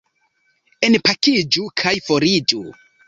[0.87, 2.65] Enpakiĝu kaj foriĝu.